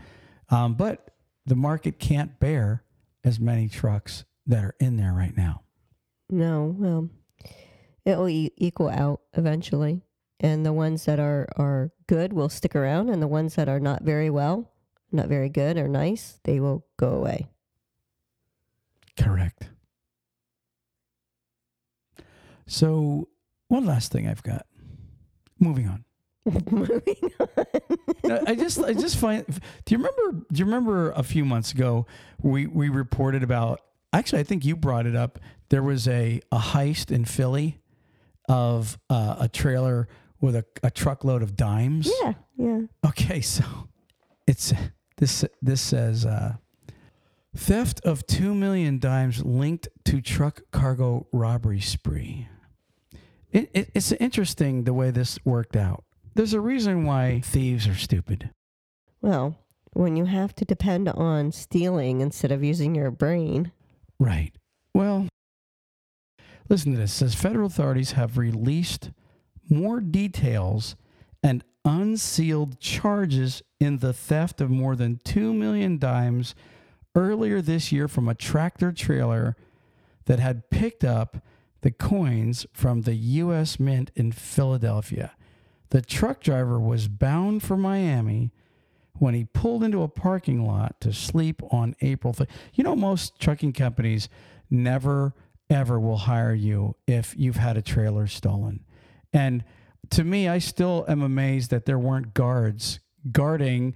[0.51, 1.11] Um, but
[1.47, 2.83] the market can't bear
[3.23, 5.63] as many trucks that are in there right now.
[6.31, 7.09] No, well,
[8.05, 10.03] it'll equal out eventually,
[10.41, 13.81] and the ones that are are good will stick around, and the ones that are
[13.81, 14.71] not very well,
[15.13, 17.49] not very good or nice, they will go away.
[19.19, 19.69] Correct.
[22.67, 23.29] So,
[23.69, 24.67] one last thing I've got.
[25.59, 26.05] Moving on.
[26.71, 28.49] Moving on.
[28.49, 32.07] I just I just find do you remember do you remember a few months ago
[32.43, 33.81] we we reported about
[34.13, 35.39] actually I think you brought it up
[35.71, 37.81] there was a a heist in Philly
[38.49, 40.07] of uh, a trailer
[40.45, 42.11] with a, a truckload of dimes.
[42.23, 42.81] Yeah, yeah.
[43.07, 43.65] Okay, so
[44.47, 44.75] it's
[45.17, 46.57] this this says uh,
[47.57, 52.47] theft of two million dimes linked to truck cargo robbery spree.
[53.53, 56.05] It, it, it's interesting the way this worked out.
[56.35, 58.51] There's a reason why thieves are stupid.
[59.23, 59.57] Well,
[59.95, 63.73] when you have to depend on stealing instead of using your brain,
[64.19, 64.53] Right.
[64.95, 65.27] Well,
[66.69, 67.13] listen to this.
[67.13, 69.11] It says federal authorities have released
[69.69, 70.97] more details
[71.43, 76.55] and unsealed charges in the theft of more than 2 million dimes
[77.15, 79.57] earlier this year from a tractor trailer
[80.25, 81.45] that had picked up
[81.83, 83.79] the coins from the U.S.
[83.79, 85.33] Mint in Philadelphia.
[85.91, 88.51] The truck driver was bound for Miami
[89.19, 92.49] when he pulled into a parking lot to sleep on April 3rd.
[92.73, 94.29] You know, most trucking companies
[94.71, 95.35] never,
[95.71, 98.85] ever will hire you if you've had a trailer stolen.
[99.35, 99.65] And
[100.11, 103.95] to me, I still am amazed that there weren't guards guarding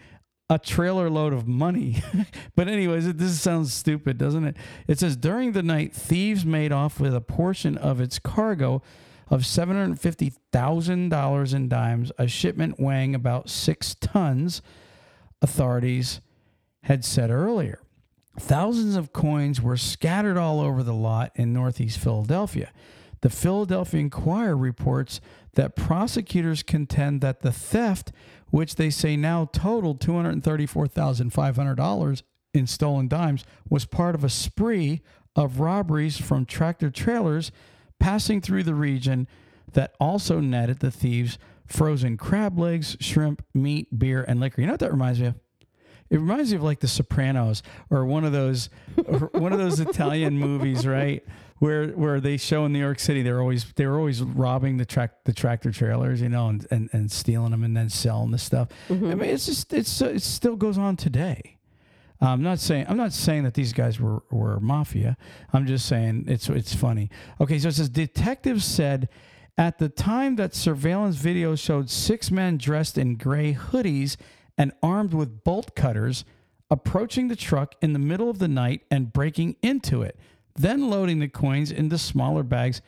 [0.51, 2.03] a trailer load of money.
[2.57, 4.57] but, anyways, this sounds stupid, doesn't it?
[4.87, 8.83] It says during the night, thieves made off with a portion of its cargo
[9.31, 14.63] of $750,000 in dimes, a shipment weighing about six tons,
[15.43, 16.23] authorities
[16.85, 17.83] had said earlier.
[18.41, 22.71] Thousands of coins were scattered all over the lot in Northeast Philadelphia.
[23.21, 25.21] The Philadelphia Inquirer reports
[25.55, 28.13] that prosecutors contend that the theft,
[28.51, 32.23] which they say now totaled $234,500
[32.55, 35.03] in stolen dimes, was part of a spree
[35.35, 37.51] of robberies from tractor trailers
[37.99, 39.27] passing through the region
[39.73, 44.63] that also netted the thieves frozen crab legs, shrimp, meat, beer, and liquor.
[44.63, 45.35] You know what that reminds me of?
[46.11, 48.71] It reminds me of like The Sopranos or one of those
[49.33, 51.23] one of those Italian movies, right?
[51.59, 54.85] Where where they show in New York City they're always they were always robbing the
[54.85, 58.39] track the tractor trailers, you know, and, and, and stealing them and then selling the
[58.39, 58.69] stuff.
[58.89, 59.11] Mm-hmm.
[59.11, 61.59] I mean, it's just it's it still goes on today.
[62.21, 65.17] I'm not saying I'm not saying that these guys were, were mafia.
[65.53, 67.11] I'm just saying it's it's funny.
[67.41, 69.09] Okay, so it says detectives said
[69.57, 74.17] at the time that surveillance video showed six men dressed in gray hoodies
[74.57, 76.25] and armed with bolt cutters
[76.71, 80.19] approaching the truck in the middle of the night and breaking into it,
[80.59, 82.83] then loading the coins into smaller bags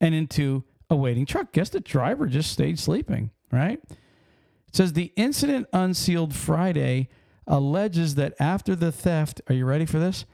[0.00, 1.52] and into a waiting truck.
[1.52, 3.80] Guess the driver just stayed sleeping, right?
[3.90, 7.08] It says the incident unsealed Friday
[7.46, 10.24] alleges that after the theft, are you ready for this?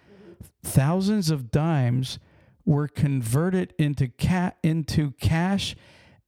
[0.63, 2.19] Thousands of dimes
[2.65, 5.75] were converted into ca- into cash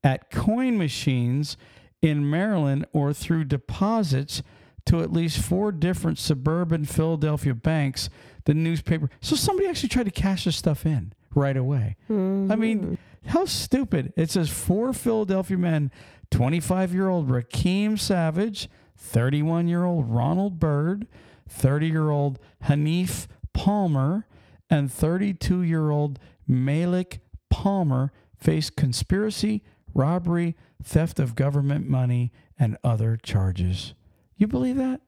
[0.03, 1.55] at coin machines
[2.01, 4.43] in Maryland or through deposits
[4.85, 8.09] to at least four different suburban Philadelphia banks
[8.45, 9.09] the newspaper.
[9.21, 11.95] So somebody actually tried to cash this stuff in right away.
[12.09, 14.13] I mean, how stupid.
[14.15, 15.91] It says four Philadelphia men
[16.31, 21.07] 25 year old Rakiem Savage, 31 year old Ronald Byrd,
[21.49, 24.27] 30 year old Haneef Palmer,
[24.69, 33.17] and 32 year old Malik Palmer face conspiracy, robbery, theft of government money, and other
[33.21, 33.93] charges.
[34.35, 35.01] You believe that?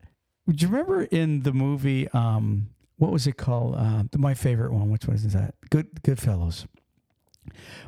[0.47, 3.75] Do you remember in the movie, um, what was it called?
[3.75, 4.89] Uh, my favorite one.
[4.89, 5.55] Which one is that?
[5.69, 6.65] Good Goodfellas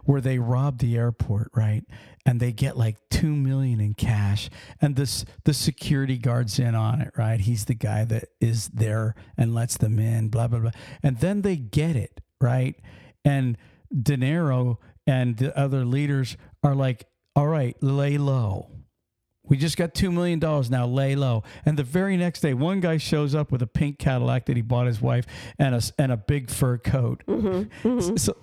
[0.04, 1.84] where they rob the airport, right?
[2.26, 4.50] And they get like two million in cash,
[4.82, 7.40] and this the security guard's in on it, right?
[7.40, 10.72] He's the guy that is there and lets them in, blah blah blah.
[11.02, 12.76] And then they get it, right?
[13.24, 13.58] And
[13.90, 18.77] De Niro and the other leaders are like, "All right, lay low."
[19.48, 21.44] We just got $2 million now, lay low.
[21.66, 24.62] And the very next day, one guy shows up with a pink Cadillac that he
[24.62, 25.26] bought his wife
[25.58, 27.24] and a, and a big fur coat.
[27.28, 28.16] Mm-hmm, mm-hmm.
[28.18, 28.36] So,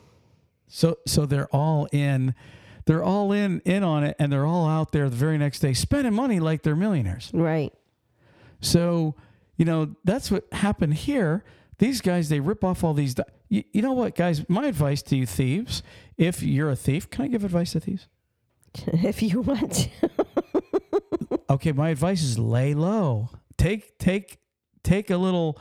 [0.69, 2.35] so, so they're all in,
[2.87, 5.73] they're all in, in on it and they're all out there the very next day
[5.75, 7.31] spending money like they're millionaires.
[7.35, 7.73] Right.
[8.61, 9.15] So,
[9.57, 11.45] you know, that's what happened here.
[11.79, 13.15] These guys, they rip off all these.
[13.15, 14.49] di- You, you know what, guys?
[14.49, 15.83] My advice to you thieves,
[16.17, 18.09] if you're a thief, can I give advice to thieves?
[18.87, 19.91] if you want to.
[21.49, 24.39] okay my advice is lay low take take
[24.83, 25.59] take a little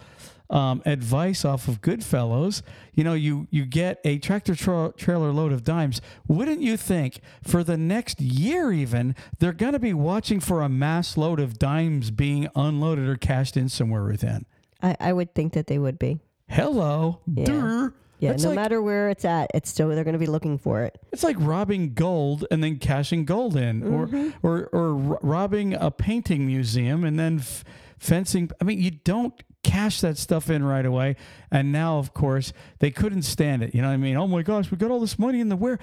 [0.50, 2.62] um, advice off of Goodfellas
[2.94, 7.22] you know you you get a tractor tra- trailer load of dimes wouldn't you think
[7.44, 11.58] for the next year even they're going to be watching for a mass load of
[11.58, 14.46] dimes being unloaded or cashed in somewhere within
[14.82, 16.20] I, I would think that they would be.
[16.50, 17.46] hello Yeah.
[17.46, 17.94] Durr.
[18.24, 20.58] Yeah, That's no like, matter where it's at, it's still they're going to be looking
[20.58, 20.98] for it.
[21.12, 24.46] It's like robbing gold and then cashing gold in, Mm-hmm.
[24.46, 27.64] or or or ro- robbing a painting museum and then f-
[28.00, 28.50] fencing.
[28.62, 29.34] I mean, you don't
[29.64, 31.16] cash that stuff in right away.
[31.52, 33.74] And now, of course, they couldn't stand it.
[33.76, 34.16] You know what I mean?
[34.18, 35.80] Oh my gosh, we got all this money in the where,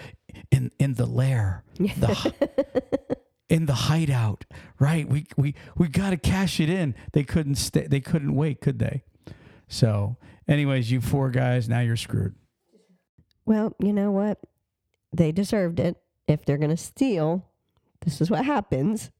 [0.51, 2.33] in in the lair, the
[3.49, 4.45] in the hideout.
[4.79, 5.09] Right?
[5.09, 6.95] We we we got to cash it in.
[7.13, 7.87] They couldn't stay.
[7.87, 9.03] They couldn't wait, could they?
[9.71, 10.17] So,
[10.49, 12.35] anyways, you four guys, now you're screwed.
[13.47, 14.39] Well, you know what?
[15.13, 15.97] They deserved it.
[16.27, 17.47] If they're going to steal,
[18.03, 19.11] this is what happens.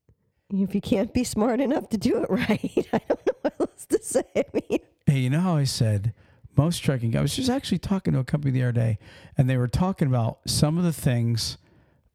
[0.53, 3.87] If you can't be smart enough to do it right, I don't know what else
[3.87, 4.25] to say.
[4.37, 6.15] I mean, Hey, you know how I said
[6.57, 7.17] most trucking?
[7.17, 8.99] I was just actually talking to a company the other day,
[9.37, 11.59] and they were talking about some of the things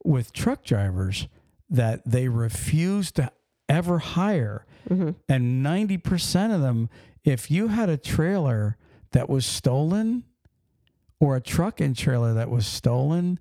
[0.04, 1.28] with truck drivers
[1.70, 3.32] that they refuse to
[3.68, 4.66] ever hire.
[4.90, 5.12] Mm-hmm.
[5.28, 6.90] And 90% of them,
[7.26, 8.78] if you had a trailer
[9.12, 10.24] that was stolen
[11.20, 13.40] or a truck and trailer that was stolen,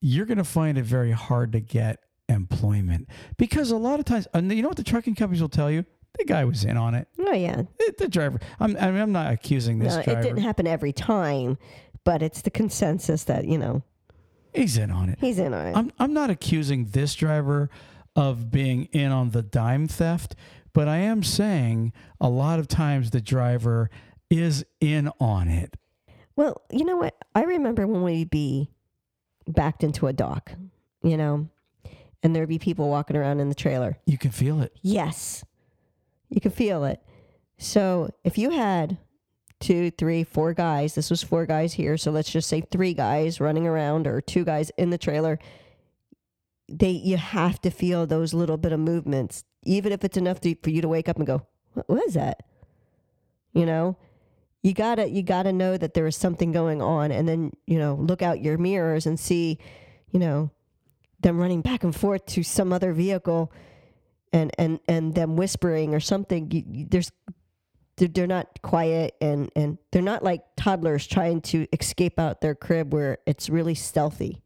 [0.00, 4.26] you're going to find it very hard to get employment because a lot of times,
[4.32, 5.84] and you know what the trucking companies will tell you?
[6.16, 8.38] The guy was in on it oh yeah, the, the driver.
[8.60, 11.58] I'm, I mean, I'm not accusing this no, it didn't happen every time,
[12.04, 13.82] but it's the consensus that you know
[14.54, 15.18] He's in on it.
[15.20, 15.76] he's in on it.
[15.76, 17.68] I'm, I'm not accusing this driver
[18.14, 20.36] of being in on the dime theft,
[20.74, 23.88] but I am saying a lot of times the driver
[24.28, 25.76] is in on it.
[26.36, 27.14] Well, you know what?
[27.34, 28.68] I remember when we'd be
[29.46, 30.52] backed into a dock,
[31.02, 31.48] you know,
[32.22, 33.98] and there'd be people walking around in the trailer.
[34.04, 34.76] You can feel it.
[34.82, 35.44] Yes,
[36.28, 37.00] you can feel it.
[37.56, 38.98] So if you had
[39.60, 41.96] two, three, four guys, this was four guys here.
[41.96, 45.38] So let's just say three guys running around or two guys in the trailer.
[46.68, 50.54] They, you have to feel those little bit of movements, even if it's enough to,
[50.62, 52.42] for you to wake up and go, "What was that?"
[53.52, 53.96] You know,
[54.62, 57.94] you gotta, you gotta know that there is something going on, and then you know,
[57.94, 59.58] look out your mirrors and see,
[60.10, 60.50] you know,
[61.20, 63.52] them running back and forth to some other vehicle
[64.32, 67.12] and and and them whispering or something you, you- there's
[67.96, 72.54] they're, they're not quiet and and they're not like toddlers trying to escape out their
[72.56, 74.42] crib where it's really stealthy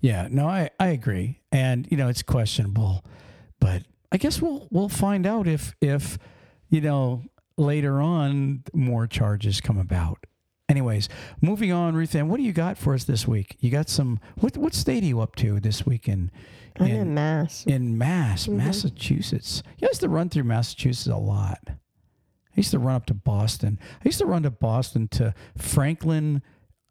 [0.00, 1.40] Yeah, no, I, I agree.
[1.52, 3.04] And, you know, it's questionable,
[3.60, 6.18] but I guess we'll, we'll find out if, if,
[6.68, 7.24] you know,
[7.56, 10.24] later on more charges come about.
[10.68, 11.08] Anyways,
[11.40, 13.56] moving on, Ruth Ann, what do you got for us this week?
[13.60, 16.30] You got some, what, what state are you up to this week in,
[16.78, 18.58] i'm in in, mass in Mass, mm-hmm.
[18.58, 19.62] Massachusetts?
[19.78, 21.60] You used to run through Massachusetts a lot.
[21.66, 21.74] I
[22.54, 23.78] used to run up to Boston.
[23.80, 26.42] I used to run to Boston to Franklin,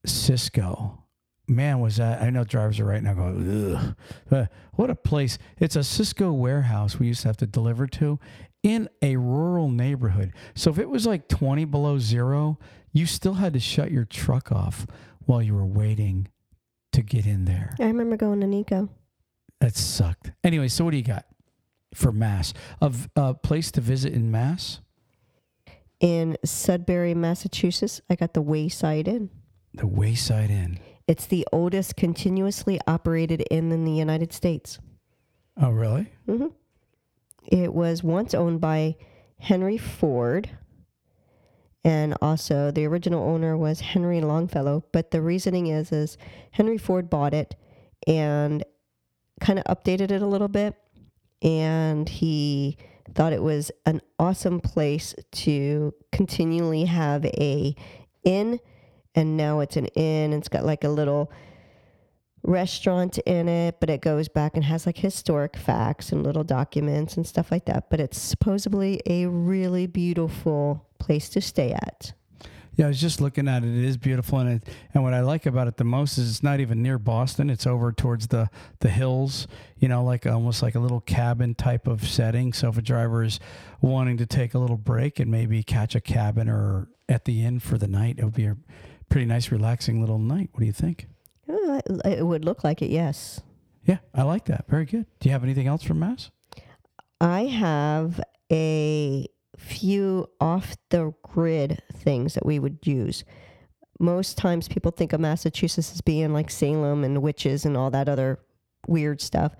[0.05, 1.03] Cisco.
[1.47, 2.21] Man, was that?
[2.21, 3.95] I know drivers are right now going, ugh.
[4.29, 5.37] Uh, what a place.
[5.59, 8.19] It's a Cisco warehouse we used to have to deliver to
[8.63, 10.33] in a rural neighborhood.
[10.55, 12.59] So if it was like 20 below zero,
[12.91, 14.85] you still had to shut your truck off
[15.25, 16.27] while you were waiting
[16.91, 17.75] to get in there.
[17.79, 18.89] i remember going to nico
[19.61, 20.31] That sucked.
[20.43, 21.25] Anyway, so what do you got
[21.93, 22.53] for Mass?
[22.81, 24.81] A place to visit in Mass?
[25.99, 29.29] In Sudbury, Massachusetts, I got the Wayside Inn.
[29.73, 30.79] The Wayside Inn.
[31.07, 34.79] It's the oldest continuously operated inn in the United States.
[35.59, 36.11] Oh, really?
[36.27, 36.47] Mm-hmm.
[37.47, 38.97] It was once owned by
[39.39, 40.49] Henry Ford,
[41.83, 44.83] and also the original owner was Henry Longfellow.
[44.91, 46.17] But the reasoning is, is
[46.51, 47.55] Henry Ford bought it
[48.05, 48.63] and
[49.39, 50.75] kind of updated it a little bit,
[51.41, 52.77] and he
[53.13, 57.73] thought it was an awesome place to continually have a
[58.25, 58.59] inn,
[59.17, 60.31] and now it's an inn.
[60.31, 61.31] It's got like a little
[62.43, 67.17] restaurant in it, but it goes back and has like historic facts and little documents
[67.17, 67.89] and stuff like that.
[67.89, 72.13] But it's supposedly a really beautiful place to stay at.
[72.75, 73.75] Yeah, I was just looking at it.
[73.75, 76.43] It is beautiful, and it, and what I like about it the most is it's
[76.43, 77.49] not even near Boston.
[77.49, 78.51] It's over towards the
[78.81, 79.47] the hills.
[79.79, 82.53] You know, like almost like a little cabin type of setting.
[82.53, 83.39] So if a driver is
[83.81, 87.59] wanting to take a little break and maybe catch a cabin or at the inn
[87.59, 88.57] for the night, it would be a
[89.09, 90.49] pretty nice, relaxing little night.
[90.53, 91.07] What do you think?
[91.49, 93.41] Uh, It would look like it, yes.
[93.85, 94.65] Yeah, I like that.
[94.67, 95.05] Very good.
[95.19, 96.29] Do you have anything else from Mass?
[97.21, 98.19] I have
[98.51, 99.27] a
[99.57, 103.23] few off the grid things that we would use.
[103.99, 108.07] Most times people think of Massachusetts as being like Salem and witches and all that
[108.07, 108.39] other
[108.87, 109.53] weird stuff,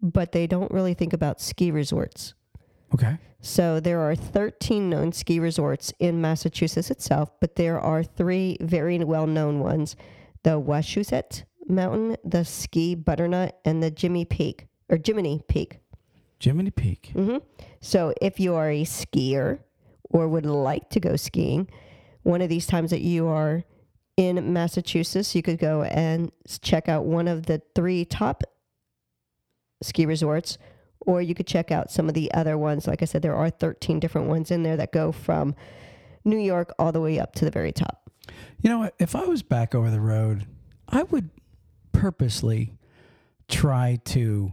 [0.00, 2.34] but they don't really think about ski resorts.
[2.94, 3.18] Okay.
[3.40, 8.98] So there are 13 known ski resorts in Massachusetts itself, but there are three very
[8.98, 9.96] well known ones
[10.44, 15.78] the Wachusett Mountain, the Ski Butternut, and the Jimmy Peak or Jiminy Peak.
[16.42, 17.12] Jiminy Peak.
[17.14, 17.38] Mm-hmm.
[17.80, 19.60] So if you are a skier
[20.10, 21.68] or would like to go skiing,
[22.22, 23.64] one of these times that you are
[24.16, 26.30] in Massachusetts, you could go and
[26.60, 28.42] check out one of the three top
[29.82, 30.58] ski resorts,
[31.06, 32.86] or you could check out some of the other ones.
[32.86, 35.54] Like I said, there are 13 different ones in there that go from
[36.24, 38.10] New York all the way up to the very top.
[38.60, 38.90] You know?
[38.98, 40.46] If I was back over the road,
[40.88, 41.30] I would
[41.92, 42.74] purposely
[43.48, 44.52] try to,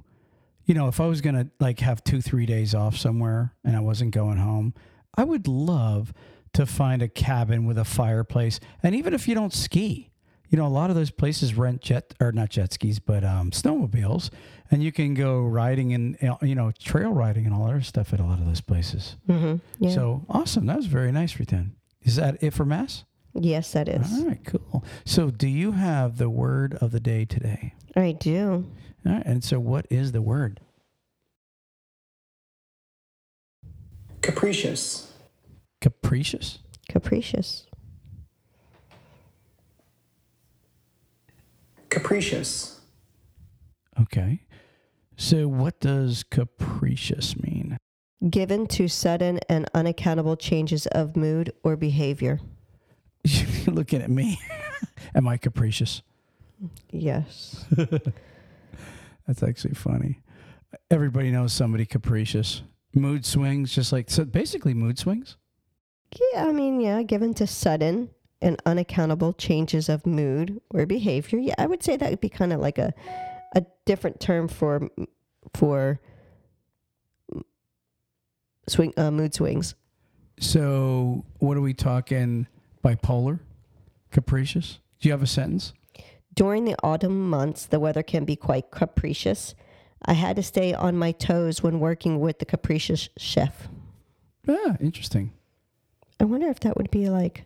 [0.65, 3.75] you know, if I was going to like have two, three days off somewhere and
[3.75, 4.73] I wasn't going home,
[5.15, 6.13] I would love
[6.53, 8.59] to find a cabin with a fireplace.
[8.81, 10.08] And even if you don't ski,
[10.49, 13.51] you know, a lot of those places rent jet or not jet skis, but um,
[13.51, 14.31] snowmobiles,
[14.71, 18.19] and you can go riding and you know trail riding and all other stuff at
[18.19, 19.15] a lot of those places.
[19.27, 19.57] Mm-hmm.
[19.79, 19.91] Yeah.
[19.91, 20.65] So awesome!
[20.65, 21.71] That was very nice, Ruthann.
[22.01, 23.03] Is that it for mass?
[23.35, 24.11] yes, that is.
[24.11, 24.83] All right, cool.
[25.05, 27.75] So, do you have the word of the day today?
[27.95, 28.65] I do.
[29.05, 30.59] All right, and so what is the word?
[34.21, 35.13] Capricious.
[35.79, 36.59] Capricious.
[36.89, 37.65] Capricious.
[41.89, 42.79] Capricious.
[43.99, 44.41] Okay.
[45.17, 47.77] So, what does capricious mean?
[48.29, 52.39] Given to sudden and unaccountable changes of mood or behavior.
[53.23, 54.39] You're looking at me.
[55.15, 56.01] Am I capricious?
[56.91, 57.65] Yes.
[59.27, 60.21] That's actually funny.
[60.91, 62.61] Everybody knows somebody capricious.
[62.93, 64.25] Mood swings, just like so.
[64.25, 65.37] Basically, mood swings.
[66.33, 68.09] Yeah, I mean, yeah, given to sudden
[68.41, 71.39] and unaccountable changes of mood or behavior.
[71.39, 72.93] Yeah, I would say that would be kind of like a
[73.55, 74.89] a different term for
[75.53, 75.99] for
[78.67, 79.75] swing uh, mood swings.
[80.39, 82.47] So, what are we talking?
[82.83, 83.39] Bipolar,
[84.11, 84.79] capricious.
[84.99, 85.73] Do you have a sentence?
[86.33, 89.55] During the autumn months, the weather can be quite capricious.
[90.05, 93.67] I had to stay on my toes when working with the capricious chef.
[94.47, 95.33] Ah, interesting.
[96.19, 97.43] I wonder if that would be like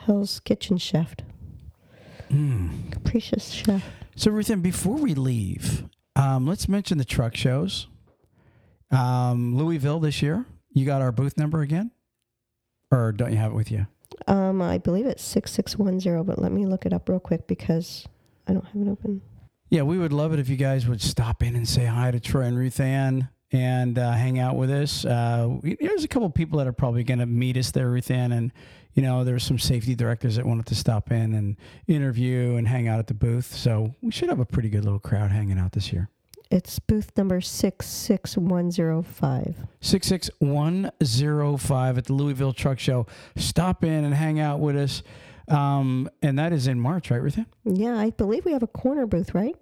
[0.00, 1.14] Hell's Kitchen chef,
[2.28, 2.90] Hmm.
[2.90, 3.84] capricious chef.
[4.16, 5.84] So, Ruthann, before we leave,
[6.16, 7.86] um, let's mention the truck shows.
[8.90, 10.44] Um, Louisville this year.
[10.74, 11.90] You got our booth number again,
[12.90, 13.86] or don't you have it with you?
[14.26, 17.20] Um, I believe it's six six one zero, but let me look it up real
[17.20, 18.06] quick because
[18.46, 19.20] I don't have it open.
[19.70, 22.20] Yeah, we would love it if you guys would stop in and say hi to
[22.20, 25.04] Troy and Ruth Ann and uh, hang out with us.
[25.04, 28.10] Uh, we- there's a couple people that are probably going to meet us there, Ruth
[28.10, 28.52] Ann, and
[28.94, 32.88] you know there's some safety directors that wanted to stop in and interview and hang
[32.88, 33.54] out at the booth.
[33.54, 36.08] So we should have a pretty good little crowd hanging out this year.
[36.50, 39.56] It's booth number six six one zero five.
[39.80, 43.06] 66105 at the Louisville Truck Show.
[43.36, 45.02] Stop in and hang out with us.
[45.48, 47.46] Um, and that is in March, right, Ruthann?
[47.64, 49.56] Yeah, I believe we have a corner booth, right?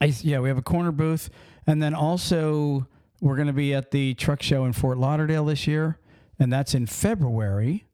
[0.00, 1.30] I, yeah, we have a corner booth,
[1.66, 2.86] and then also
[3.20, 5.98] we're going to be at the truck show in Fort Lauderdale this year,
[6.38, 7.86] and that's in February.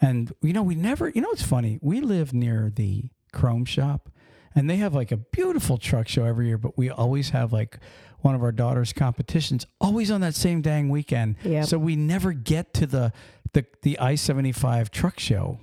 [0.00, 1.78] And you know, we never, you know, it's funny.
[1.82, 4.08] We live near the Chrome shop,
[4.54, 7.78] and they have like a beautiful truck show every year, but we always have like
[8.20, 11.36] one of our daughter's competitions always on that same dang weekend.
[11.42, 11.66] Yep.
[11.66, 13.12] So we never get to the
[13.52, 15.58] the the I seventy five truck show,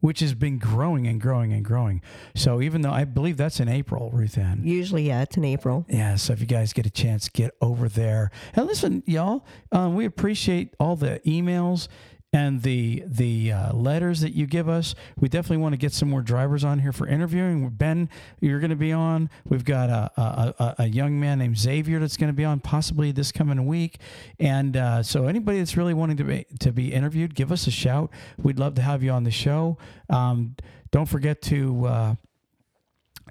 [0.00, 2.02] which has been growing and growing and growing.
[2.34, 4.60] So even though I believe that's in April, Ruth Ann.
[4.64, 5.84] Usually, yeah, it's in April.
[5.88, 8.30] Yeah, so if you guys get a chance, get over there.
[8.54, 11.88] And listen, y'all, um, we appreciate all the emails
[12.32, 14.94] and the the uh, letters that you give us.
[15.18, 17.68] We definitely want to get some more drivers on here for interviewing.
[17.70, 18.10] Ben,
[18.40, 19.30] you're going to be on.
[19.46, 23.12] We've got a, a, a, young man named Xavier that's going to be on possibly
[23.12, 23.98] this coming week.
[24.38, 27.70] And uh, so anybody that's really wanting to be to be interviewed, give us a
[27.70, 28.10] shout.
[28.36, 29.78] We'd love to have you on the show.
[30.10, 30.56] Um,
[30.90, 31.86] don't forget to.
[31.86, 32.14] Uh,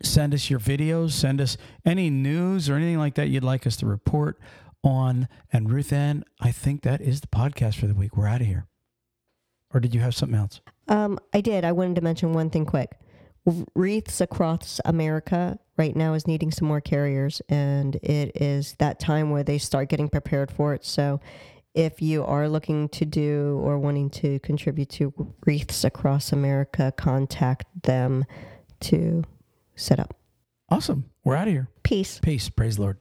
[0.04, 3.76] send us your videos, send us any news or anything like that you'd like us
[3.78, 4.40] to report
[4.84, 5.28] on.
[5.52, 8.16] And Ruth Ann, I think that is the podcast for the week.
[8.16, 8.68] We're out of here.
[9.78, 10.60] Or did you have something else?
[10.88, 11.64] Um, I did.
[11.64, 12.98] I wanted to mention one thing quick.
[13.76, 19.30] Wreaths across America right now is needing some more carriers, and it is that time
[19.30, 20.84] where they start getting prepared for it.
[20.84, 21.22] So,
[21.76, 25.14] if you are looking to do or wanting to contribute to
[25.46, 28.26] Wreaths across America, contact them
[28.80, 29.26] to
[29.76, 30.18] set up.
[30.70, 31.06] Awesome.
[31.24, 31.68] We're out of here.
[31.84, 32.20] Peace.
[32.24, 32.50] Peace.
[32.50, 32.98] Praise the Lord.